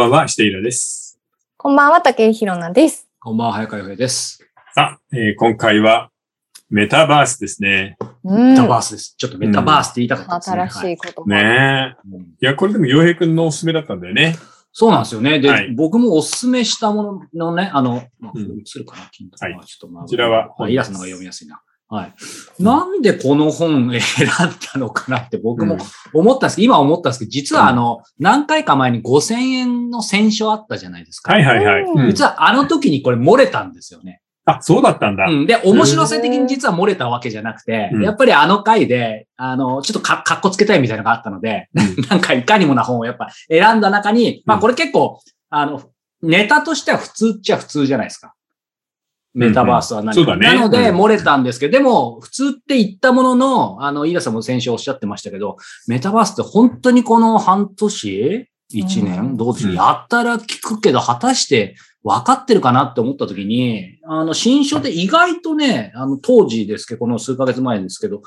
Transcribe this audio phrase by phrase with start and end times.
[0.00, 1.20] ばんは、していらです。
[1.58, 3.06] こんばんは、竹井ひろなです。
[3.18, 4.38] こんばんは、早川洋平です。
[4.74, 6.10] さあ、えー今回は
[6.70, 7.98] メタバースですね。
[8.24, 9.14] うんメタバースです。
[9.18, 10.56] ちょっとメタバースって言いたかったですね。
[10.56, 11.24] 新しい言葉。
[11.28, 11.42] ねえ。
[11.42, 14.36] はいや、これでも洋平くんのおすすめだったんだよね。
[14.72, 15.38] そうなんですよね。
[15.38, 17.02] で、はい僕もおすすめしたも
[17.34, 21.60] ののね、あの、まあ、うん映るかな、金はいちょっとまあ、こちらははいイラストの方が読みやすいな。
[21.90, 22.14] はい。
[22.62, 25.76] なんでこの本選んだのかなって僕も
[26.14, 31.32] 思ったんですけど、今思ったんですけど、実はあの、何回か前に5000円の選書あったじゃないですか。
[31.32, 31.82] はいはいはい。
[31.82, 34.20] うんうん実はあの時にこれ漏れたんですよね。
[34.44, 35.26] あ、そうだったんだ。
[35.26, 35.46] うん。
[35.46, 45.20] で、面白さ的に実は漏れたわけじゃなくて、うんやっぱりあの回で、あの、ちょっとか、かっこつけたいみたいなのがあったので、うん なんかいかにもな本をやっぱ選んだ中に、まあこれ結構、
[45.50, 45.82] あの、
[46.22, 48.34] ネタとしては普通っちゃ普通じゃないですか。
[49.34, 50.32] メタバースは何か。
[50.32, 50.40] うんうん。
[50.40, 50.54] ね。
[50.54, 50.96] なので、うん。
[51.00, 55.56] 漏れたんですけど、でも、普通って言ったものの、あの、イーラさんも先週おっしゃってましたけど、
[55.86, 58.48] メタバースって本当にこの半年？
[58.72, 59.36] 一年、うん。
[59.36, 68.22] どうでしょう、うんやったら聞くけど、果たして分かってるかなって思った時に、あの、新書で意外とね、あの、当時ですけど、この数ヶ月前ですけど、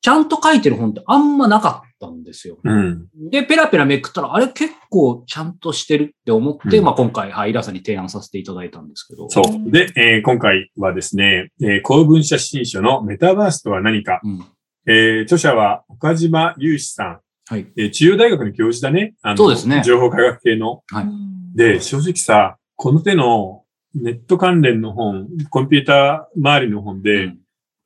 [0.00, 2.58] ちゃんと書いてる本ってあんまなかったんですよ。
[2.62, 3.08] うん。
[3.30, 9.28] で、ペラペラめくったら、あれ結構ちゃんとしてるって思って、うんまあ今回、はい、イラさんに提案させていただいたんですけど。
[9.28, 9.70] そう。
[9.70, 14.20] で、えー今回はですね、えー公文写真書のメタバースとは何か。
[14.22, 14.44] うん。
[14.86, 17.20] えー著者は岡島雄志さん。
[17.48, 17.66] はい。
[17.76, 19.14] えー中央大学の教授だね。
[19.22, 20.82] あのそうですね情報科学系の。
[20.92, 21.06] はい
[21.54, 27.38] で、正直さ、この手のネット関連の本、コンピューター周りの本で、うん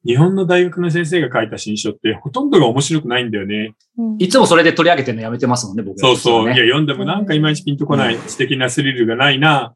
[0.05, 3.75] 日本の大学の先生が書いた新書ってほとんどが面白くないんだよね。
[3.99, 6.45] うんいつもそれで取り上げてるのやめてますもんね、僕そうそう。
[6.45, 9.75] いや、ね、読んでもなんかいまいちピンとこない、うん知的なスリルがないな、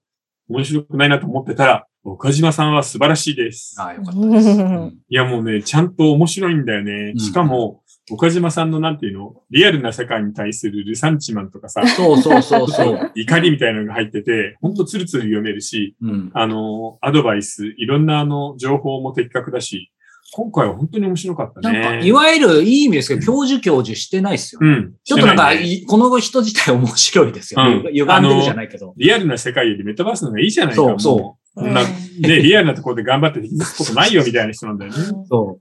[0.48, 3.74] 面白くないなと思ってたら、岡島さんは素晴らしいです。
[3.78, 4.48] ああ、よかったです。
[4.48, 7.12] うんいや、もうね、ちゃんと面白いんだよね。
[7.14, 13.12] うんしかも、岡島さんのなんていうの、リアルな世界に対するルサンチマンとかさ、そうそうそうそう。
[13.16, 16.30] 怒りみたいなのが入ってて、ほんとツルツル読めるし、うん。
[16.32, 19.90] あの、アドバイス、いろんなあの、情報も的確だし、
[20.32, 21.80] 今回は本当に面白かったね。
[21.80, 24.60] なんか、いわゆるいい意味ですけど、教授教授してないっすよ。
[24.62, 24.94] うん。
[25.04, 27.76] ちょっとなんか、ねいこの人自体面白いですよね。
[27.76, 28.94] うん歪んでるじゃないけど。
[28.96, 30.82] リアルな世界よりメタバースの方がいいじゃないか。
[30.82, 31.60] そうそう。
[31.60, 31.88] こんな、ね、
[32.20, 34.98] リアルなところで頑張ってできることないよみたいな人なんだよね。
[35.28, 35.58] そ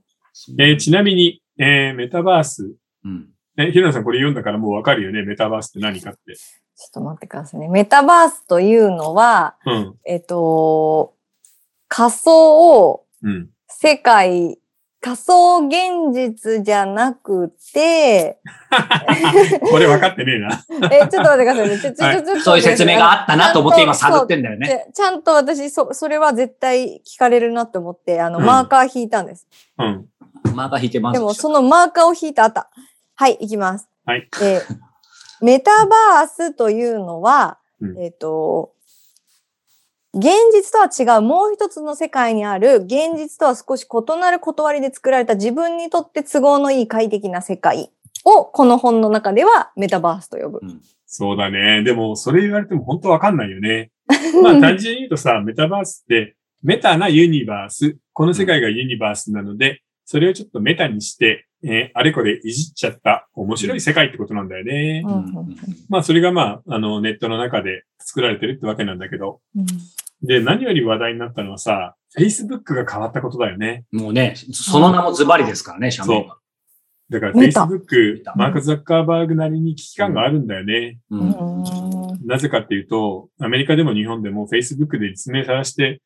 [0.58, 2.64] えーちなみに、えーメタバース。
[2.64, 2.76] う。
[3.04, 3.28] うん。
[3.58, 5.22] え、ひろなさんこれ読んだからもうわかるよね。
[5.22, 6.34] メタバースって何かって。
[6.34, 7.68] ちょっと待ってくださいね。
[7.68, 9.94] メタバースというのは、うん。
[10.04, 11.14] えっと、
[11.88, 13.48] 仮想をうん。
[13.78, 14.58] 世界、
[15.02, 18.40] 仮想現実じゃなくて、
[19.70, 20.90] これ分かってねえな。
[20.90, 21.78] え、ちょっと待ってくださいね。
[21.78, 24.66] ちょ、ちょ、ちょ、ちょっとそういう説明があったなと思って今探ってんだよね。
[24.66, 29.46] でちゃんと私、そ、それは絶対聞かれるなって思って、あの、うんマーカー引いたんです。
[29.78, 30.06] うん。
[30.54, 31.18] マーカー引いてます。
[31.18, 32.70] でも、そのマーカーを引いたあった。
[33.14, 33.90] はい、いきます。
[34.06, 34.26] はい。
[34.40, 34.62] で、
[35.42, 38.72] メタバースというのは、うんえっ、と、
[40.16, 47.90] 現実とは違うもう一つの世界にある現実とは少し異なる断りで作られた自分にとって都合のいい快適な世界
[48.24, 50.60] をこの本の中ではメタバースと呼ぶ。
[51.04, 51.82] そうだね。
[51.84, 53.90] でも、それ言われても本当わかんないよね。
[54.42, 57.96] まあ、単純に言うとさ、メタバースって、メタなユニバース。
[58.12, 65.02] この世界がユニバースなので、それをちょっとメタにして、えーあれこれいじっちゃった面白い世界ってことなんだよね。
[65.04, 65.56] ううんん。
[65.88, 69.40] まあ、それがまあ、あの、ネットの中で作られてるってわけなんだけど。
[69.54, 69.66] うん
[70.22, 73.84] で、何より話題になったのはさ、Facebook が変わったことだよね。
[73.92, 76.38] もうね、その名もズバリですからね、社名が。
[77.08, 80.98] だから Facebook タ、マーク・ザッカーバーグなりに危機感があるんだよね。
[81.10, 81.16] う。
[81.16, 81.32] うんん
[82.26, 86.00] なぜかっていうと、アメリカでも日本でも Facebook で実名さらして、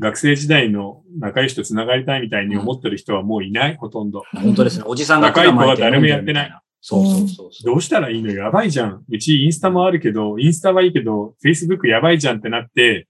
[0.00, 4.24] 学生時代の仲良しと繋がりたいみたいに思ってる人はもういない、ほとんど。
[4.32, 4.84] 本当ですね。
[4.86, 6.58] おじさんが若い子は誰もやってない。
[6.80, 7.50] そうそうそうそう。
[7.66, 8.32] どうしたらいいの？
[8.32, 9.04] やばいじゃん。
[9.08, 13.06] うちインスタもあるけど、インスタはいいけど、Facebook やばいじゃんってなって、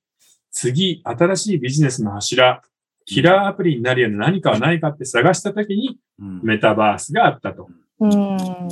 [0.53, 2.63] 次、新しいビジネスの柱、
[3.05, 7.69] キラーアプリになるような何かはないかって探した時に、うんメタバースがあったと。
[7.99, 8.69] うん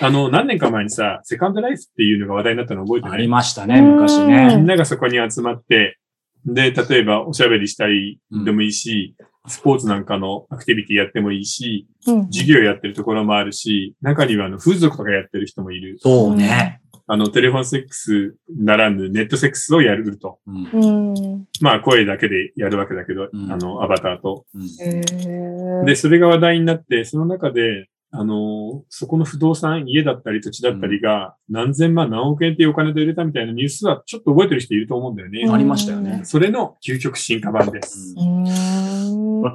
[0.00, 4.66] あの、何年か前にさ、セカンドライフっていうのが話題になったの覚えてありましたね、昔うみねん。
[4.66, 5.98] ながそこに集まって、
[6.44, 9.14] で、例えばおしゃべりしたりでもいいし、
[9.46, 15.98] スポーツなんかのアクティビティやってもいいし、うん授業やってるところもあるし、中にはあの風俗とかやってる人もいる。
[16.00, 16.80] そうね。
[17.10, 20.38] あの、テレフォンセックスならぬネットセックスをやると。
[20.46, 21.14] うん。
[21.14, 21.44] うん。
[21.62, 23.50] まあ、声だけでやるわけだけど、うん。
[23.50, 24.44] あの、アバターと。
[24.54, 25.84] うん。
[25.86, 35.46] で、それが話題になって、その中で、あの、そこの不動産、家だったり土地だったりが、何千万何億円っていうお金で売れたみたいなニュースはちょっと覚えてる人いると思うんだよね。
[35.50, 36.22] ありましたよね。
[36.24, 38.14] それの究極進化版です。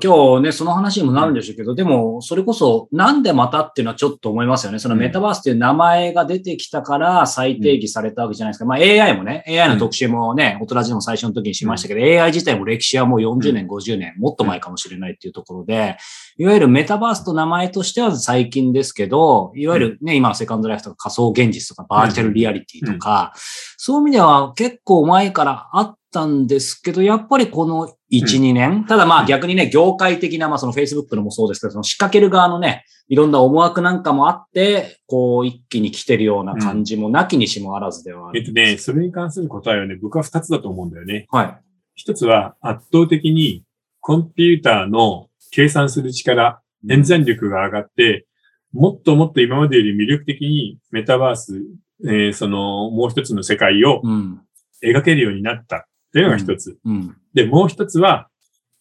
[0.02, 4.80] 今日ね、その話にもなるんでしょうけど、でも、それこそ、なんでまたっていうのはちょっと思いますよね。
[4.80, 8.66] そのメタバースっていう名前が出てきたから再定義されたわけじゃないですか。
[8.66, 15.98] まあ AI もね、AI の特集もね、大人じの最初の時にしましたけど、AI 自体も歴史はもう40年、50年、もっと前かもしれないっていうところで、
[16.38, 23.32] いわゆるメタバースと名前としては最近ですけど、いわゆるね、今のセカンドライフとか仮想現実とかバーチャルリアリティとか、
[23.78, 38.40] そういう意味では結構前からあったんですけど、やっぱりこの1、2年、ただまあ逆にね、業界的な、まあその Facebook のもそうですけど、その仕掛ける側のね、いろんな思惑なんかもあって、こう一気に来てるような感じもなきにしもあらずではある。
[38.40, 41.28] えっとね、それに関する答えはね、僕は二つだと思うんだよね。
[41.32, 41.58] はい。
[41.96, 43.64] 一つは圧倒的に
[44.02, 46.60] コンピューターの計算する力、
[46.90, 48.28] 演算力が上がって、
[48.74, 51.62] もっともっと今までより魅力的にメタバース、
[52.06, 54.42] えーそのもう一つの世界をうん。
[54.84, 55.82] 描けるようになったっ
[56.12, 56.78] ていうのが一つ。
[56.84, 57.16] うん。
[57.34, 58.28] で、もう一つは、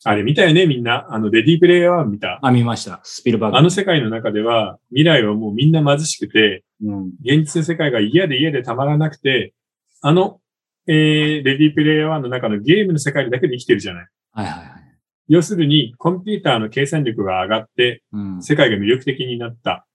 [0.05, 1.07] あれ見たよね、みんな。
[1.11, 2.41] あの、レディープレイヤー1見た。
[2.43, 3.01] あ、見ました。
[3.05, 3.57] スピルバーグ。
[3.57, 7.05] あの世界の中では、未来はもうみんな貧しくて、うん。
[7.23, 9.55] 現実の世界が嫌で嫌でたまらなくて、
[10.01, 10.41] あの、
[10.89, 14.72] えー、レディープレイヤー1の中のゲームの世界だけで生きてるじゃないはいはい。
[15.29, 18.43] 要するに、コンピューターの計算力が上がって、うん。
[18.43, 19.87] 世界が魅力的になった。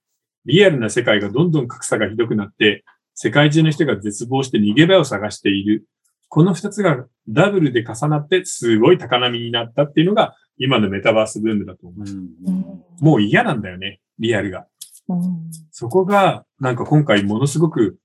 [0.46, 2.84] リアルな世界がどんどん格差がひどくなって、
[3.14, 5.86] 世界中の人が絶望して逃げ場を探している。
[6.28, 12.06] この二つがダブルで重なって、すごい高波になったっていうのが、今のメタバースブームだと思う。
[12.06, 12.84] うん。
[13.00, 14.66] もう嫌なんだよね、リアルが。
[15.08, 17.98] うんそこが、なんか今回ものすごく、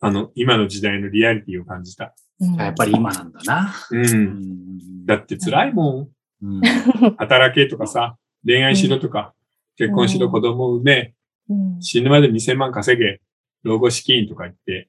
[0.00, 2.14] あの、今の時代のリアリティを感じた。
[2.56, 3.74] やっぱり今なんだな。
[3.90, 3.98] う。
[3.98, 5.06] うんん。
[5.06, 6.08] だって辛いもん。
[6.42, 6.60] うん。
[7.18, 9.34] 働けとかさ、恋愛しろとか、
[9.76, 11.14] 結婚しろ、うん子供産め、
[11.48, 13.20] うん死ぬまで2000万稼げ、
[13.62, 14.88] 老後資金とか言って、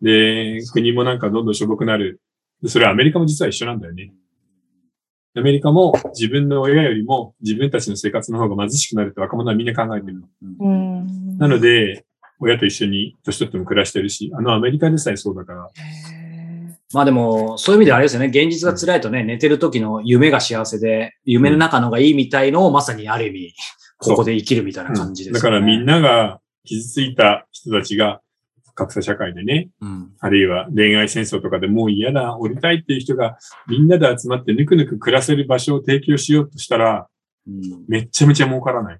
[0.00, 2.20] で、国もなんかどんどんしょぼくなる。
[2.66, 4.12] それはアメリカも実は一緒なんだよね。
[5.36, 10.26] アメリカも自分の親よりも自分たちの生活の方が貧しくなるって若者はみんな考えてるの。
[10.60, 12.06] うんなので、
[12.38, 16.25] 親と一緒に年取っても暮らしてるし、あのアメリカでさえそうだから、へ
[16.96, 18.28] まあでも、そういう意味ではあれですよね。
[18.28, 23.54] 現実が辛いとね、寝てる時の夢が幸せで、夢の中のがいいみたいのをまさにある意味、
[23.98, 25.40] ここで生きるみたいな感じですよね。
[25.40, 28.22] だからみんなが傷ついた人たちが
[28.74, 30.10] 格差社会でね、うん。
[30.20, 33.36] あるいは恋愛戦争とかでもう嫌だ、降りたいっていう人が
[33.68, 37.08] みんなで集まってぬくぬく暮らせる場所を提供しようとしたら、
[37.46, 37.60] うん。
[37.88, 38.98] めっちゃめちゃ儲からない。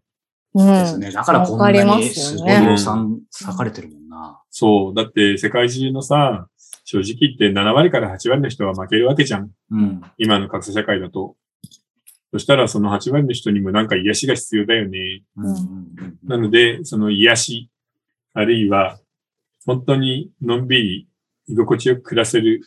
[0.54, 1.10] うんですね。
[1.12, 4.43] だからこんなにすよねすごい量産割かれてるもんな。
[4.50, 4.94] そう。
[4.94, 6.46] だって世界中のさ、
[6.86, 9.50] 正直言って7割から8割の人は負けるわけじゃん。
[9.72, 10.00] うん。
[10.18, 11.36] 今の格差社会だと。
[12.32, 15.22] そしたらその8割の人にもなんか癒しが必要だよね。
[15.36, 17.70] うんうんなので、その癒し、
[18.34, 19.00] あるいは
[19.64, 21.08] 本当にのんびり
[21.48, 22.60] 居心地よく暮らせる、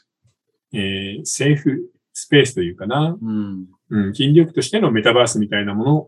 [0.73, 3.17] えー、セーフスペースというかな。
[3.21, 3.67] うん。
[3.89, 6.07] うん、筋力としてのメタバースみたいなもの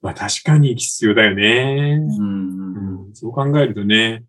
[0.00, 1.98] は確かに必要だよね。
[2.00, 2.18] うん。
[2.18, 3.06] うん。
[3.08, 4.24] うん、そう考えるとね、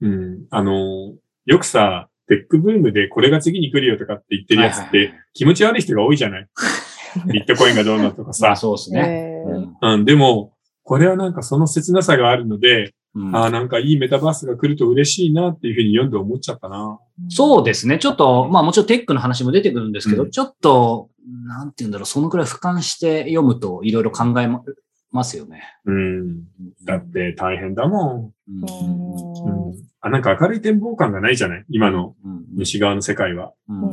[0.00, 1.14] うん、あの、
[1.46, 6.46] よくさ、テックブームでこれが次に来るよとかって言ってるやつって気持ち悪い人が多いじゃない？
[7.32, 8.56] ビットコインがどうのとかまあさ。
[8.56, 9.42] そうですーね。
[9.80, 10.52] うん、でも、
[10.84, 16.98] これはなんかその切なさがあるので、うんああ、なんかいいメタバースが来ると嬉しいなっていうふうに読んで思っちゃったな。
[17.30, 17.98] そうですね。
[17.98, 21.08] ちょっと、まあもちろんテックの話も出てくるんですけど、うんちょっと、
[21.46, 24.46] なんて言うんだろう、そのくらい俯瞰して読むといろいろ考え
[25.10, 25.62] まますよね。
[25.84, 26.44] うん。
[26.84, 28.62] だって大変だもうんん。
[28.62, 29.74] うん。
[30.00, 31.64] あ、なんか明るい展望感がないじゃない？
[31.70, 33.52] 今のうん西側の世界は。
[33.68, 33.90] うん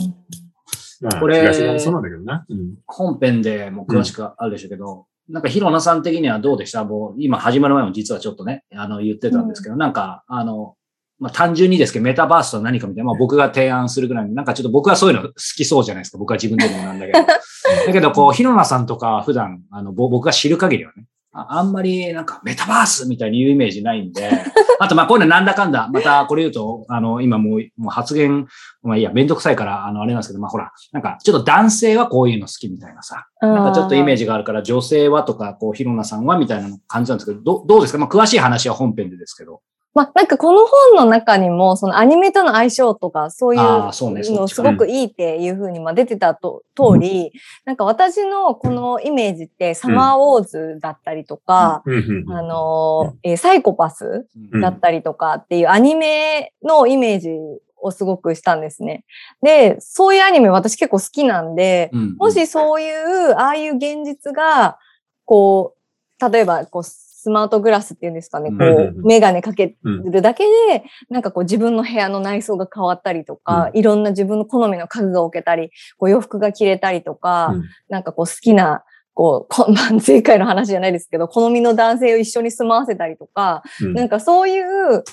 [1.20, 2.46] これ東側もそうなんだけどな。
[2.50, 2.76] うん。
[2.88, 6.86] 本編でも詳しくあるでしょうけど、なんか、ヒロナさん的にはどうでした？
[6.86, 10.76] もう、今始まる前も実はちょっとね、あの、言ってたんですけど、なんか、あの、
[11.20, 16.18] まあ、単純にですけど、メタバースとは何かみたいな、まあ、僕が提案するぐらいに、なんかちょっと僕はそういうの好きそうじゃないですか。
[16.18, 17.20] 僕は自分でもなんだけど。
[17.88, 21.06] だけど、こう、ヒロナさんとか普段、あの、ぼ僕が知る限りはね、
[21.38, 24.30] ああんまりなんかメタバースみたいに言うイメージないんで、
[24.80, 28.48] あとまあこういうのなんだかんだ、またこれ言うと、あの、今もう、もう発言、
[28.84, 38.00] まあいいや、めんどくさいから、あの、あれなんですけど、まあほら、なんかちょっと男性はこういうの好きみたいなさ、なんかちょっとイメージがあるから、女性はとか、こう、ヒロナさんはみたいな感じなんですけど、どどうですか？
[38.00, 39.62] まあ詳しい話は本編でですけど。
[39.96, 47.32] まあ、なんかこの本の中にも、そのアニメとの相性とか、そういうのすごくいいっていうふうにまあ出てたと通り、
[47.64, 51.82] なんか私のこのイメージってサマーウォーズだったりとか、
[52.30, 54.62] あのーえーサイコパスうん。
[54.62, 57.30] だったりとかっていうアニメのイメージ
[57.78, 59.06] をすごくしたんですね。
[59.42, 62.16] で、そういうアニメ私結構好きなんで、うん。
[62.18, 64.78] もしそういう、ああいう現実が、
[65.24, 65.76] こ
[66.22, 66.84] う、例えば、こう、
[67.26, 70.12] スマートグラスっていうんですかね、こうメガネかけうん。
[70.12, 77.64] るだけで、なんかこう自分の部屋の内装が変わったりとか、いろんな自分の好みの家具が置けたり、こう洋服が着れたりとか、うん。
[77.90, 78.84] なんかこう好きな、
[79.16, 83.94] こう、こまあ、前回の話じゃないですけど、好みの男性を一緒に住まわせたりとか、うん。
[83.94, 85.04] なんかそういう、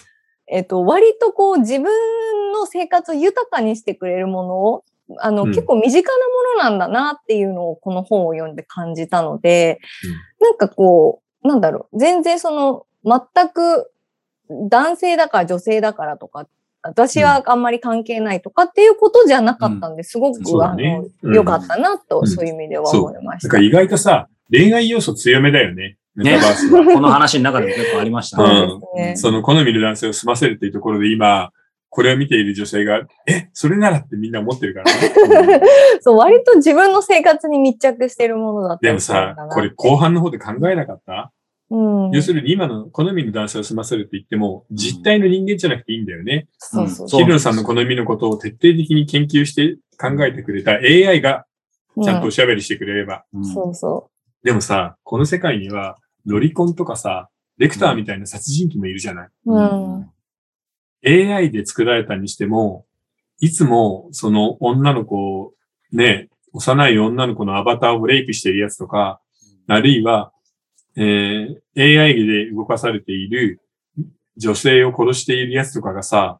[0.48, 1.84] えっと、割とこう自分
[2.52, 4.84] の生活を豊かにしてくれるものを、
[5.18, 5.48] あの、うん。
[5.50, 6.26] 結構身近な
[6.58, 9.80] ものなんだなっていうのをこの本を読んで感じたので、
[10.40, 13.90] なんかこう、なんだろう、全然その、全く
[14.68, 16.46] 男性だから女性だからとか、
[16.82, 20.76] 私はあんまり関係ないとかっていうことじゃなかったんで、すごく、そうん
[21.22, 23.54] の、良かったなと、うんそういう意味では思いました。
[23.54, 25.96] なんか意外とさ、恋愛要素強めだよね。
[26.14, 26.40] メね。
[26.70, 28.66] この話の中でも結構ありましたね。
[28.66, 29.16] ですね。
[29.16, 31.52] その好みの男性を済ませるっていうところで今、
[31.94, 35.60] これを見ている女性が、え、それならってみんな思ってるからね。
[36.00, 41.32] そう、割と自分の生活に密着してるものだったでもさこれ後半の方で考えなかった、
[41.68, 42.10] うん。
[42.12, 46.48] 要するに今の好みの男性を済ませるって言っても、実体の人間じゃなくていいんだよね。
[46.56, 51.44] そうそうそうヒルノさんの好みのことを徹底的に研究して考えてくれた AI が
[52.02, 53.24] ちゃんとおしゃべりしてくれれば。
[53.34, 54.08] うんそうそ
[54.42, 59.28] でもさ、この世界には、ロリコンとかさ、レクターみたいな殺人鬼もいるじゃない。
[59.46, 59.54] う。
[59.54, 60.10] うん。
[61.06, 62.86] AI で作られたにしても、
[63.40, 65.52] いつもその女の子を、
[65.92, 69.20] ね、幼い女の子のアバターをレイプしているやつとか、
[69.66, 70.32] あるいは、
[70.96, 73.62] えー AI で動かされている
[74.36, 76.38] 女性を殺しているやつとかがさ、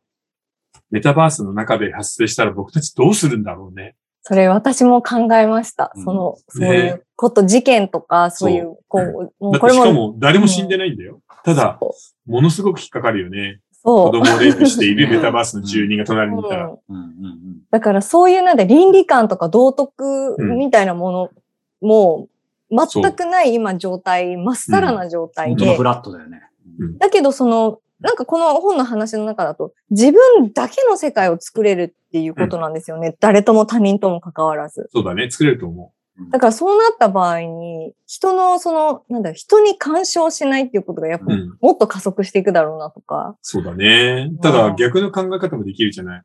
[0.90, 3.96] メタバースの中で発生したら僕たちどうするんだろうね。
[4.22, 5.90] それ私も考えました。
[5.96, 11.20] うんその、そういうこと、事件とか、そういう、こう、もうこれも、しかも誰も死んでないんだよ。
[11.44, 11.88] ただ、そ
[12.28, 13.60] うものすごく引っかかるよね。
[13.82, 16.66] 子供をレイプしている メタバースの住人が隣にいたら。
[16.66, 21.30] うんうんうんだからそういうなんで倫理観とか道徳みたいなもの
[21.80, 22.28] も
[22.70, 25.30] 全くない今状態、まっさらな状うん。
[25.30, 26.42] 態で本当のフ、ラットだよね。
[26.78, 33.16] うんだけどその、なんかこの本の話の中だと、自分だけの世界を作れるっていうことなんですよね。
[33.20, 34.90] 誰とも他人とも関わらず。
[34.92, 35.30] そうだね。
[35.30, 35.92] 作れると思
[36.30, 41.26] だからそうなった場合に、人のその、なんだ人に干渉しないっていうことがやっう。
[41.26, 41.56] ぱうん。
[41.60, 43.36] もっと加速していくだろうなとか。
[43.40, 44.30] そうだね。
[44.42, 46.22] ただ逆の考え方もできるじゃない。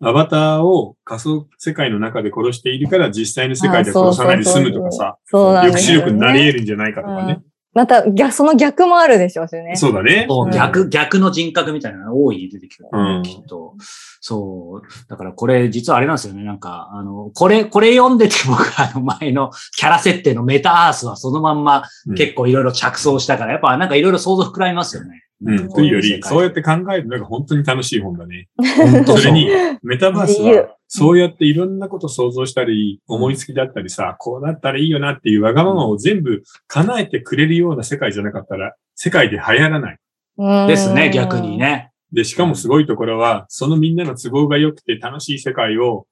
[0.00, 5.18] アバターを仮想世界の中で殺しているから実際の世界で殺さないで済むとかさ。
[5.30, 7.40] 抑止力になり得るんじゃないかとかね。
[7.74, 9.74] また逆、その逆もあるでしょうしね。
[9.76, 10.26] そうだね。
[10.28, 13.74] そう逆、逆の人格みたいなのが多い出てきる、うんきっと。
[14.20, 15.08] そう。
[15.08, 16.44] だからこれ実はあれなんですよね。
[16.44, 25.24] なんか、あの、これ、これ読んでて僕あの前のキャラ設定のメタアースはそのまんまうん結構いろいろ着想したから、やっぱなんかいろいろ想像膨らみますよね。
[25.44, 25.68] うん。
[25.68, 28.48] というより、そうやって考えるのが本当に楽しい本だね。
[28.56, 29.48] 本 当それに、
[29.82, 39.98] メタバースは、そうやっていろんなこと想像したり、思いつきだったりさ、こうなったらいいよなっていうわがままを全部叶えてくれるような世界じゃなかったら、世界で流行らない。
[40.38, 41.58] うんですね、逆に。
[41.58, 41.90] ね。
[42.12, 46.06] で、しかもすごいところは、そのみんなの都合が良くて楽しい世界を、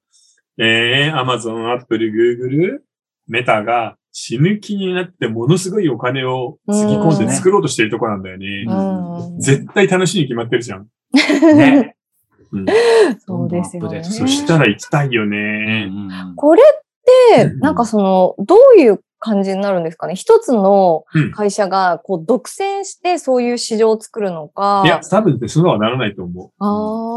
[0.59, 2.81] えー、Amazon、Apple、Google、
[3.29, 8.65] メタが死ぬ気になってものすごいお金をつぎ込んで作ろうとしてるところなんだよね。
[8.67, 9.41] うん。
[9.41, 10.89] 絶対楽しいに決まってるじゃん。
[11.57, 11.95] ね。
[12.53, 12.67] うん、
[13.27, 14.05] そうですよね。
[14.05, 15.89] そしたら行きたいようんね。
[15.91, 16.83] うんこれっ
[17.37, 20.15] て、うんなんかその、どういう感じになるんですかね？
[20.15, 24.83] 一つのうん会社が、こう、独占してそういう市場を作るのか。
[24.85, 26.53] いや、多分ってそうはならないと思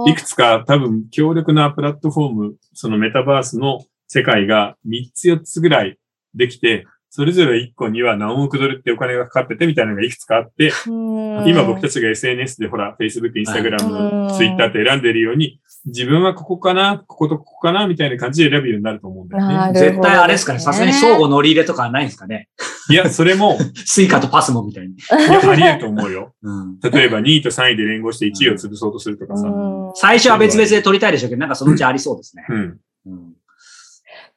[0.06, 0.10] う。
[0.10, 5.98] いくつか多分強力なプラットフォーム、そのメタバースの世界が3つ4つぐらい
[6.34, 19.53] できて、それぞれ1個には何億ドルってお金がかかっててみたいなのがいくつかあって、今今僕たちが SNS でほら、Facebook、うん Instagram、Twitter って選んでるように、自分はここかな、こことここかな、みたいな感じで選ぶようになると思うんだよね。
[19.55, 20.60] なる絶対あれですかね。
[20.60, 22.50] さすがに相互乗り入れとかはないんですかね。
[22.89, 24.95] いや、それも、 Suica と PASMO みたいに。
[24.95, 24.98] い
[25.31, 26.34] や、あり得ると思うよ。
[26.41, 29.48] うん例えば2位と3位で連合して1位を潰そうとするとかさ。
[29.48, 32.45] うん最初は別々で取りたいでしょうけど、なんかそのうちありそうですね。
[32.50, 32.77] うん。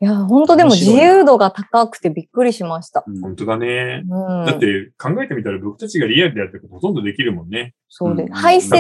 [0.01, 3.03] うんいや、本当でも自由度が高くてびっくりしました。
[3.07, 4.03] うん本当だね。
[4.09, 4.47] うん。
[4.47, 7.75] だって考えてみたら僕たちがリアルでやってることほとんどできるもんね。
[7.89, 8.79] そうでうん排泄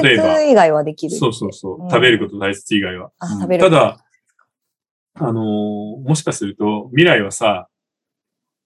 [0.49, 1.17] 以外はできる。
[1.17, 1.87] そうそうそうう。
[1.87, 3.11] ん食べること排泄以外は。
[3.19, 3.65] あ、食べる。
[3.65, 3.99] ただ、
[5.15, 7.67] あのーもしかすると未来はさ、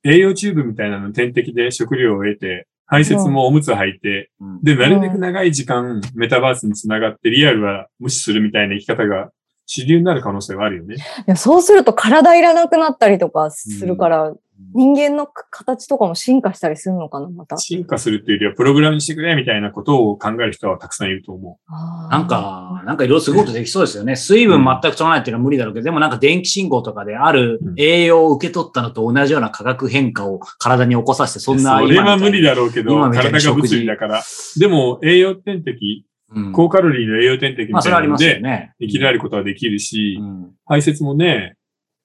[0.05, 9.31] 栄養チューブみたいなの点滴で食料を得て、排泄もおむつ履いて、うんで、なるべく長い時間メタバースにつながってリアルは無視するみたいな生き方が
[9.73, 10.97] 主流になる可能性はあるよね。
[10.97, 14.35] いやそうすると体いらなくなったりとかするから、
[14.75, 17.57] 人間の形とかも進化したりするのかな、また。
[17.57, 24.15] 進化するっていうよりはプログラムにしてくれみたいなことを考える人はたくさんいると思あーなんか、なんかいろいろすごいことできそうですよね。
[24.15, 31.41] 水分全く取らないっていうのは無理だろうけど、でもなんか電気信号とかであるうん栄養を受け取ったのと同じような化学変化を体に起こさせて、う。
[31.41, 32.51] そんなそれは無理だ。
[32.51, 34.23] だろうけど、体が物理だから。
[34.59, 36.12] でも栄養点滴、うん
[36.53, 38.75] 高カロリーの栄養点滴みたいなので、ね。
[38.81, 41.57] 生きられることはできるし、うん排泄もね、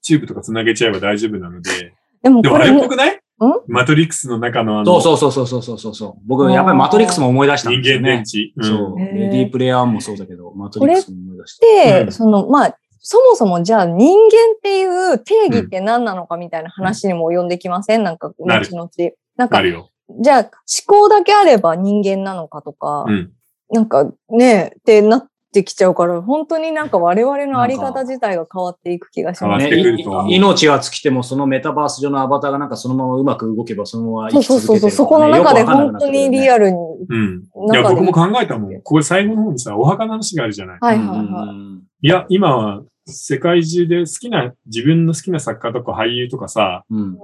[0.01, 1.93] チューブとか繋げちゃえば大丈夫なので。
[2.21, 3.19] でもでもあれっぽ、くない？
[3.67, 6.21] マトリックスの中のあそうの、そうそうそうそうそうそう。
[6.25, 8.09] 僕、やっぱりマトリックスも思い出したん人ですよね。
[8.09, 8.53] 間電池。
[8.55, 8.97] うんそう。
[8.97, 11.65] レディープレイヤーもそうだけど、マトリックスも思い出した。
[11.93, 18.03] で、うんその、まあ、そもそもじゃあ人間っていう定義って何なのかみたいな話にも及んできません？
[18.03, 18.89] なんか、なる後々。
[19.37, 19.91] なんかな、るよ。
[20.19, 20.51] じゃあ思
[20.87, 23.31] 考だけあれば人間なのかとか、うん。
[23.71, 29.67] なんかね、ってなってきちゃうから、本当になんか我々のあり方自体が変わっていく気がし変わます。
[29.67, 36.53] ってくると思うねい命は尽きても、そのメタバース上のアバターがなんかそのままうまく動けば、そのままそう生き続けてるそうそうそう、そこの中で本当にリル。
[36.53, 36.77] アルに。
[37.09, 37.43] うん。
[37.71, 38.81] いや、僕も考えたもん。
[38.81, 40.77] これ最後の方にさ、お墓の話があるじゃない。
[40.79, 41.49] はいはいはい。
[41.49, 47.17] うんいや、今は世界中で好きな、自分の好きな作家とか俳優とかさ、うん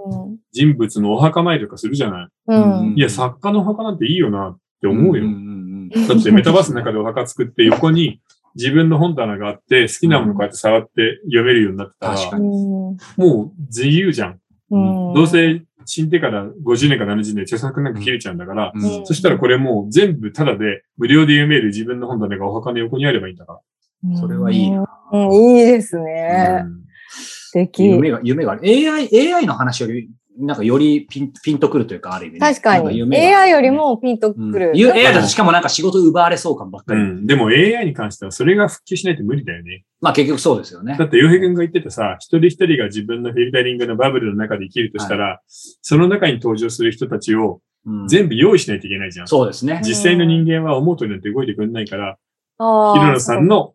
[0.52, 2.28] 人物のお墓参りとかするじゃない。
[2.48, 2.80] うん。
[2.80, 5.26] うんいや、作家のお墓なんていいよなって思うよ。
[5.26, 5.63] んん
[6.08, 8.22] だってメタバースの中でお墓作って横に
[8.56, 14.40] 自分の本棚があって好きなものこうやって触って読めるようになってたら、確かうんもう自由じゃん。
[14.72, 23.60] うんどうせ死んでから50年か70年で著作なんか切れちゃうんだから、うんうんそしたらこれもう全部タダで無料で読める自分の本棚がお墓の横にあればいいんだか
[24.20, 24.86] それはいいな。
[25.12, 26.04] うん、いいですら。
[26.04, 26.64] ね。
[26.66, 26.84] うん
[27.54, 27.86] 素敵。
[27.86, 28.62] 夢が、夢がある。
[28.64, 32.86] AI、AI の話より、なんかよりピンピンとくるというか、ある意味ね、確かに。
[32.86, 37.02] なん夢が AI よりもピンとくうん AI だとしかもなんか仕事奪われそう感ばっかり。
[37.02, 37.28] うん。
[37.28, 39.84] でも AI に関してはそれが復旧しないと無理だよね。
[40.02, 41.06] まあ結局そうですよねだ。
[41.06, 49.28] って、洋平君が言ってたさ、一人一人が自分のフィルタリングのバブルの中で生きるとしたら、その中に登場する人たちをうん全部用意しないといけないじゃん。
[49.28, 49.82] そうですね。
[49.84, 52.18] 実際の人間は思うとおりなんて動いてくれないから、
[52.58, 53.72] あー平野さんの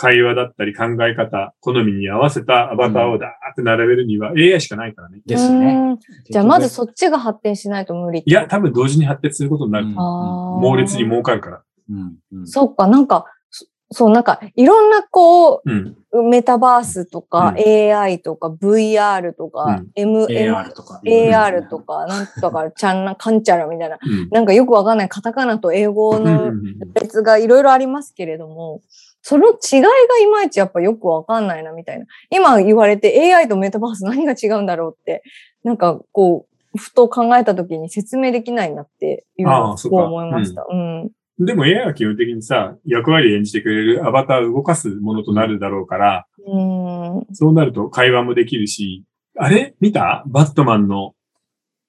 [0.00, 5.18] 会話だったり考え方、好みに合わせたアバターをダーって並べるには AI しかないからね。
[5.18, 5.74] かですね。
[5.74, 5.98] うん
[6.30, 11.62] じゃあまずそっちが発展しないと無理いや、多分同時に発展することになるとうん猛烈に儲かるから。
[11.90, 15.96] うんうんそっか、なんか、そそう、なんか、いろんなこうん。
[16.12, 21.00] う、メタバースとか、う AI とか、VR とか、うん M、M AR とか。
[21.04, 24.28] AR とか、なんとか、ちゃんな、かんちゃらみたいな、うん。
[24.30, 26.52] なんかよくわかんないカタカナと英語うんの
[26.94, 28.80] 別がいろいろありますけれども、
[29.22, 29.88] その違いが
[30.22, 32.06] いまいちやっぱよくわかんないなみたいな。
[32.30, 35.22] 今言われて AI とメタバース何が違うんだろうって、
[35.64, 40.66] なんかこう、ふと考えた時に説明できないなっていうのをすごいああそうか思いました。
[40.70, 41.10] うん。
[41.44, 47.26] でも AI は基本的にさ、役割演じてくれるアバターを動かすものとなるだろうから、うん。
[47.32, 49.04] そうなると会話もできるし、
[49.36, 49.74] あれ？
[49.80, 50.22] 見た？
[50.26, 51.14] バットマンの、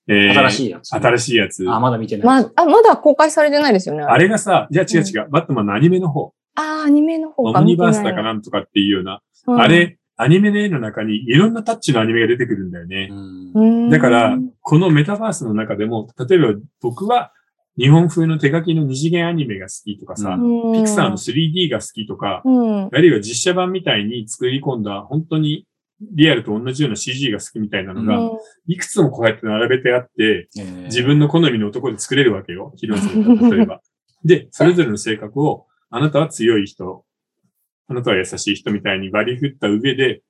[0.07, 0.89] えー新しいやつ。
[0.89, 1.69] 新しいやつ。
[1.69, 2.25] あ、まだ見てない。
[2.25, 4.03] まあ、あ、まだ公開されてないですよね。
[4.03, 13.09] あれがさ、じゃあ違う違う、バットマンのアニメの方、ああ、アニメの方オかムニバースだかなんとかっていうような、うんあれ、アニメの絵の中にいろんなタッチのアニメが出てくるんだよね。
[13.89, 17.31] だから、このメタバースの中でも、例えば僕は
[17.77, 22.83] 日本風の手書きの二次元アニメが好きとかさ、うんピクサーの 3D が好きとか、うん。
[22.85, 25.65] あるいは実写版みたいに作り込んだ本当に
[26.13, 28.37] リアルと同じような CG が好きみたいなのが、うん
[28.67, 32.73] いくつもこうやって並べてあって、えー自分の好みの男で作れるわけよ。
[32.75, 33.81] ヒロさん例えば。
[34.23, 37.03] で、それぞれの性格を、あなたは強い人、
[37.89, 40.21] あなたは優しい人みたいに割り振った上で、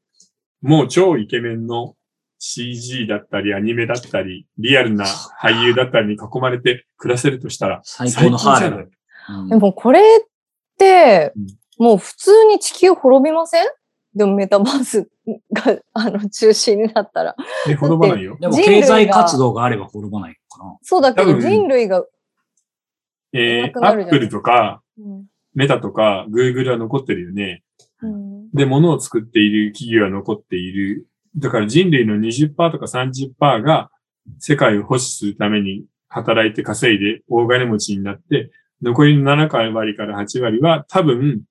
[0.62, 1.95] もう超イケメンの
[2.39, 8.88] CG だったり、アニメだったり、リアルな俳優だったりに囲まれて暮らせるとしたら、最高のハーレ。
[9.50, 10.04] でもこれっ
[10.80, 11.32] て
[11.80, 13.67] うん、もう普通に地球滅びません？
[14.15, 15.08] でもメタバース
[15.54, 17.36] が、あの、中心になったら。
[17.67, 18.36] で、滅ばないよ。
[18.41, 20.78] でも経済活動があれば滅ばないのかな。
[20.82, 22.04] そうだけど人類が、
[23.32, 27.63] えー、アップルとか、うんメタとか、グーグルは残ってるよね。
[28.01, 31.07] うんで、物を作っている企業は残っている。
[31.37, 33.89] だから人類の20%とか30%が
[34.39, 41.43] 世界を保守するために働いて稼いで大金持ちになって、残りの7割から8割は多分、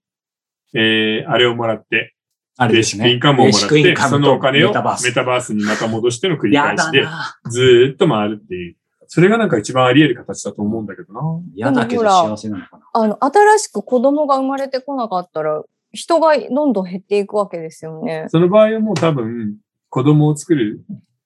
[0.75, 2.15] えー、あれをもらって、
[2.59, 3.05] あれですね。
[3.05, 7.07] ベーシックインカムをもらって、そのお金をメタバースメタバースにまた戻しての繰りや返しで。
[7.51, 8.77] ずーっと回るっていう。
[9.07, 11.21] それがなんか一番あり得る形だと思うんだけどな。
[11.55, 12.80] やだけど幸せなのかな。
[12.93, 18.27] あの、新しく子供が生まれてこなかったら、人がどんどん減っていくわけですよね。
[18.29, 19.57] その場合はもう多分、
[19.89, 20.83] 子供を作る、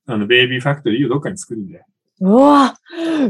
[0.06, 1.84] あの、ベイビーファクトリーをどっかに作るんだよ。
[2.20, 2.74] うわ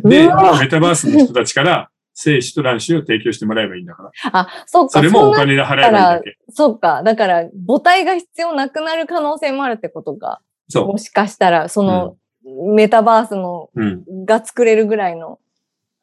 [0.05, 0.29] で、メ
[0.69, 4.11] タバースの人たちから精子と卵子を提供してもらえばいいんだから。
[4.33, 4.91] あ、そっか。
[4.91, 6.37] それもお金で払えばいいだけ？
[6.51, 7.03] そっか。
[7.03, 10.41] だから、母体が必要なくなる可能性もあるってことか。
[10.69, 12.17] そもしかしたら、その、
[12.75, 13.83] メタバースの、う。
[13.83, 14.25] うん。
[14.27, 15.39] が作れるぐらいの、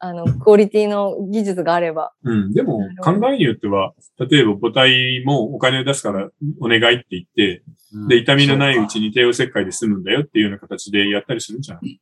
[0.04, 2.12] あの、クオリティの技術があれば。
[2.24, 2.52] うん。
[2.52, 6.28] でも考えによっては、例えば母体もお金を出すから
[6.60, 7.62] お願いって言って、
[8.08, 12.00] で、痛みのないうちに帝王切開で済むんだよっていうような形でやったりするんじゃない？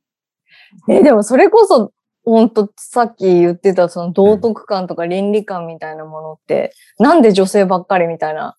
[0.88, 1.92] え、でもそれこそ、
[2.24, 8.56] 本当さっき言ってたその道徳感とか倫理観みたいなものって、なんで女性ばっかりみたいな、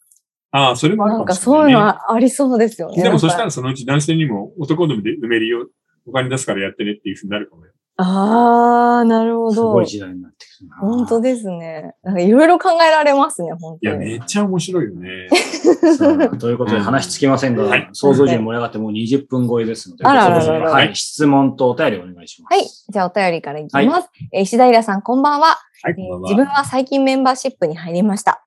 [0.51, 1.65] ああ、それもあるなんかかもしれない、ね。
[1.65, 3.01] そういうのあありそうですよね。
[3.01, 5.67] でもそしたなんからそのうち男性にも男のみで埋めるよ。
[6.05, 7.71] お金出すからやってねっていうふうになるかもよ。
[8.03, 9.85] あー、なるほどすごい。
[9.85, 10.77] 時代になってくるな。
[10.77, 11.93] 本当ですね。
[12.03, 14.05] なんかいろいろ考えられますね、本いや、当に。
[14.05, 15.29] めっちゃ面白いよね。
[16.39, 22.53] ということで話つきませんが、はい想像以上に盛り上がってもう20分超えですので、あらららはい、質問とお便りお願いします。
[22.53, 22.65] はい。
[22.65, 24.09] じゃあお便りからいきます。
[24.31, 25.57] えー石平さん、こんばんは。
[25.83, 28.45] はい、えーこんばん自分は最近メンバーシップに入りました。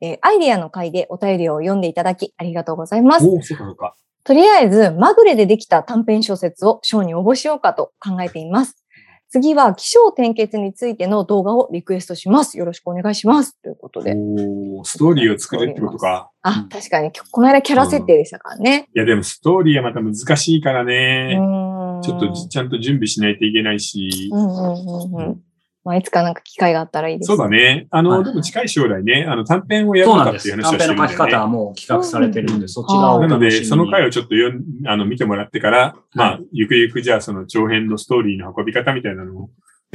[0.00, 3.26] えーアイデアの回でお便りを読んでいただきありがとうございます。
[3.26, 3.94] おお、そうかそうか。
[4.24, 8.84] とりあえず、まぐれでできた短編小説を賞に応募しようかと考えています。
[9.28, 12.58] 次は気象転結についての動画をリクエストします。
[12.58, 13.60] よろしくお願いします。
[13.62, 14.14] ということで。
[14.14, 16.30] おーストーリーを作るってことか。
[16.42, 18.88] あ、確かに、この間キャラ設定でしたからね。
[18.94, 21.38] いや、でもストーリーはまた難しいからうね。
[22.02, 24.36] ちょっとちゃんと準備しないといけないしう。
[24.36, 25.40] んうんうんうん。
[25.86, 27.86] まあ、いつかなんか機会があったらいいですそうだね。
[27.92, 30.94] あの、はいでも近い将来ね、あの短編をやるかっていう短話はしてるね。
[30.94, 33.64] 編の書き方はもう企画されてるんで、うんそちらをおなので。
[33.64, 39.50] その回をちょっとよんあの見てもらってから、まあ、ゆくゆくじゃあその長編のストーリーの運び方みたいなのを、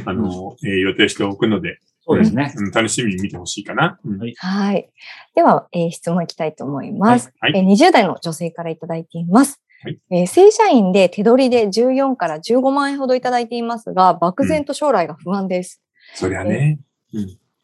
[0.06, 1.78] あの、えー予定しておくので、
[2.08, 2.54] そうですね。
[2.56, 4.00] うん楽しみに見てほしいかな。
[4.06, 4.90] うんはいはい。
[5.36, 7.34] では、えー質問いきたいと思います。
[7.42, 7.52] はい。
[7.52, 9.61] はいえー20代の女性からいただいています。
[9.84, 15.82] はいえー正社員で手取りで14から15万円ほどいただいていますが、漠然と将来が不安です。
[16.14, 16.80] そりゃね。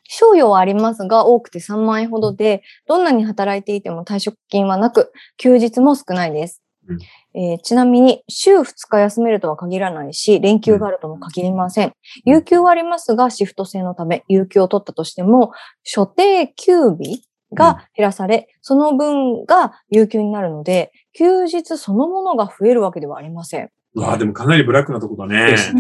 [0.10, 6.64] 賞与はありますが、多くて3万円ほどで、どんなに働いていても退職金はなく、休日も少ないです。
[6.88, 6.98] うん
[7.34, 11.94] えーちなみに、週2日休めるとは限らないし、連休があるとも限りません。
[12.26, 15.52] 有給はありますが、シフト制のため、有給を取ったとしても、
[15.84, 23.72] 所定休日が減らされ、その分が有給になるので、休日そのものが増えるわけではありません。
[23.96, 25.56] うわあでもかなりブラックなとこだね。
[25.74, 25.80] う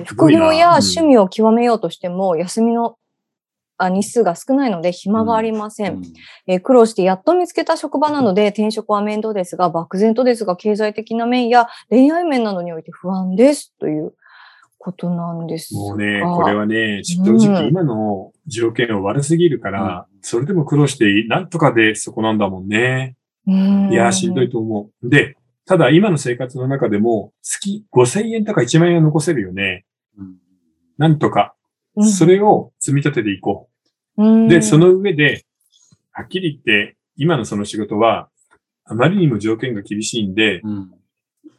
[0.00, 2.96] ん副業や趣味を極めようとしても、休みの
[3.76, 6.02] あ日数が少ないので暇がありません。
[6.46, 14.14] えー苦労してやっと見つけた職場なので転職は面倒ですが、漠然とですが経済的な面や恋愛面などにおいて不安ですという
[14.78, 15.80] ことなんですが。
[15.80, 23.16] もうね、これはね、正直今の条件は悪すぎるから、それでも苦労して、なんとかでそこなんだもんね。
[23.46, 25.08] うんいやー、しんどいと思う。
[25.08, 29.84] で、ただ今の生活の中でも、月5000円とか1万円は残せるよね。
[30.18, 30.36] うん
[30.98, 31.54] なんとか。
[31.96, 33.68] うんそれを積み立てていこ
[34.16, 34.48] うんう。
[34.48, 35.44] で、その上で、
[36.10, 38.30] はっきり言って、今のその仕事は、
[38.84, 40.90] あまりにも条件が厳しいんで、うん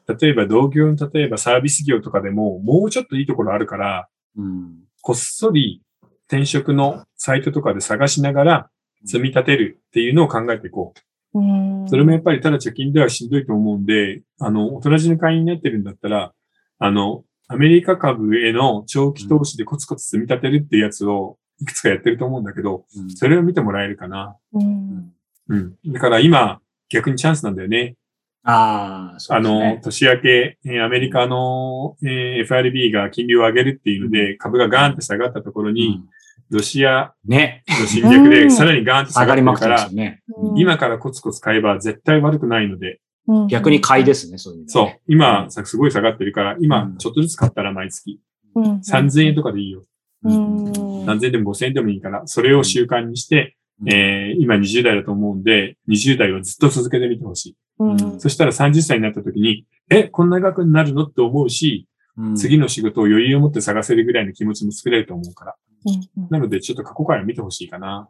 [0.05, 5.81] 例えば同業の例えばサービス業とかでも、もうちょっといいところあるから、うんこっそり
[6.27, 8.69] 転職のサイトとかで探しながら
[9.05, 10.99] 積み立てるっていうのを考えていこう。
[11.33, 16.33] うんそれもやっぱりただ貯金ではしんどいと思うんで、あの、大人じの会員になってるんだったら、
[16.79, 24.37] あの、アメリカ株への長期投資でコツコツ積み立てるっていうやつをいくつかやってると思うんだけど、うんそれを見てもらえるかな。
[24.53, 25.11] うん
[25.49, 25.75] うん。
[25.87, 27.95] だから今、逆にチャンスなんだよね。
[28.43, 29.81] ああ、そうあのですね、。
[29.83, 36.09] 年明け、えーアメリカの、えー FRB が金利を上げるっていうので、株がガーンって下がったところに、うん
[36.53, 37.63] ロシアね。
[37.67, 40.21] の侵略でさらにガーンって下下がりまくから、ね。
[40.37, 44.65] うん今からコツコツ買えば絶対悪くないので、うん逆に買いですね、そういうね。
[44.67, 44.99] そう。
[45.07, 48.19] 今、さすごい下がってるから、今う、んちょっとずつ買ったら毎月。
[48.55, 49.83] うん3000円とかでいいよ。
[50.23, 50.71] うん
[51.05, 57.57] 3000円でも5000円でもいいから、それを習慣にして、うんえー今20代だと思うんで、20代をずっと続けてみてほしい。
[57.79, 61.05] うんそしたら30歳になった時に、え、こんな額になるの？
[61.05, 61.87] って思うし、
[62.17, 65.55] うん次の仕事を余裕を持って探せるぐらいの気持ちも作れると思うから。
[65.85, 68.09] うんなので、ちょっと過去回を見てほしいかな。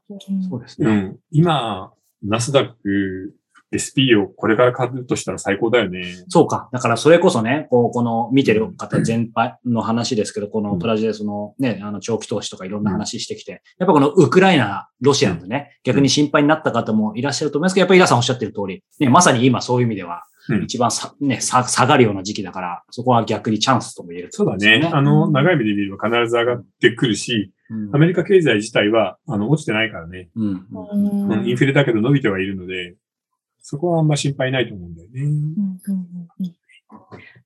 [0.50, 0.90] そうですね。
[0.90, 1.20] うん。
[1.32, 3.36] 今、ナスダック、
[3.74, 6.04] SP をこれから買うとしたら最高だよね。
[6.30, 6.70] そうか。
[6.72, 24.90] だからそれこそね、こう、この見てる方全般の話ですけど、このトラジでそのね、あの長期投資とかいろんな話してきて、やっぱこのウクライナ、ロシアのね、逆に心配になった方もいらっしゃると思いますけど、やっぱりイラさんおっしゃってる通り、ね、まさに今そういう意味ではう、ん一番さ、ね、さ下がるような時期だから、そこは逆にチャンスとも言えるとそうだね。
[24.94, 27.52] あの、長い目で見れば必ず上がってくるし、うん
[27.94, 30.30] アメリカ経済自体は、あの、落ちてないからね。
[30.36, 30.68] うん。
[30.72, 31.30] うん。
[31.30, 31.48] うん。
[31.48, 32.96] インフレだけど伸びてはいるので、
[33.62, 35.22] そこはあんま心配ないと思うんだよね。
[35.22, 35.30] うん。
[35.30, 35.44] うん。
[35.88, 36.28] うん。
[36.40, 36.54] うん。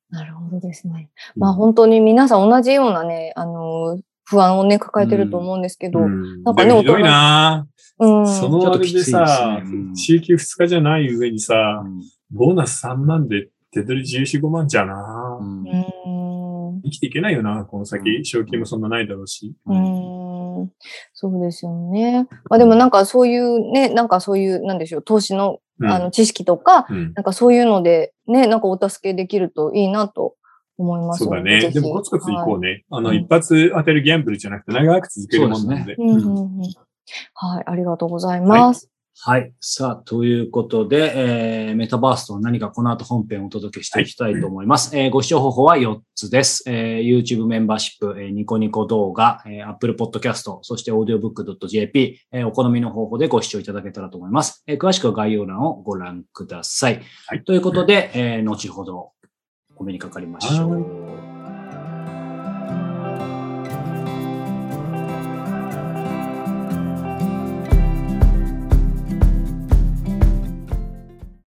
[0.09, 1.09] なるほどですね。
[1.35, 6.43] まあ本当に皆さん同じようなね、あの、不安をね、抱えてると思うんですけど、うん。
[6.43, 7.67] なんかねひどいな。
[7.99, 8.27] うん。
[8.27, 9.77] そのあれでさですね。
[9.89, 12.01] うん、週休2日じゃない上にさ、うん。
[12.31, 15.63] ボーナス3万で手取り14、5万じゃな、うん。
[15.63, 16.81] うん。
[16.83, 18.23] 生きていけないよな、この先。
[18.25, 19.55] 賞金もそんなないだろうし。
[19.65, 19.75] うー
[20.63, 20.71] ん
[21.13, 22.27] そうですよね。
[22.49, 30.35] まあでもなんかそういうね、なんかそういう、なんでしょう、投資のうんあの知識とか、うんなんかそういうのでね、なんかお助けできるといいなと
[30.77, 31.69] 思いますそうだね。
[31.71, 32.83] でもコツコツいこうね。
[32.89, 35.95] あの、うん一発当てるギャンブルじゃなくて長く続けるもんなので。
[35.95, 36.61] うんうんうん
[37.33, 38.85] はい、ありがとうございます。
[38.85, 38.96] はい。
[39.59, 44.95] さあ、ということで、えー、メタバースとは何かこの後本編をお届けしていきたいと思います。
[44.95, 46.63] えーご視聴方法は4つです。
[46.67, 54.63] えー YouTube メンバーシップ、えーニコニコ動画、えー Apple Podcast、そして audiobook.jp、えーお好みの方法でご視聴いただけたらと思います。
[54.67, 57.01] えー詳しくは概要欄をご覧ください。
[57.25, 59.13] はいということで、えー後ほど
[59.77, 61.36] お目にかかりましょはう。